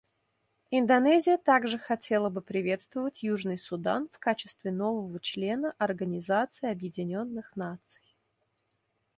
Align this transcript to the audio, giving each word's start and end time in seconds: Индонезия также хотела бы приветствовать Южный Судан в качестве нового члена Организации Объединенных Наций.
Индонезия 0.71 1.37
также 1.37 1.77
хотела 1.77 2.31
бы 2.31 2.41
приветствовать 2.41 3.21
Южный 3.21 3.59
Судан 3.59 4.09
в 4.11 4.17
качестве 4.17 4.71
нового 4.71 5.19
члена 5.19 5.75
Организации 5.77 6.67
Объединенных 6.71 7.55
Наций. 7.55 8.01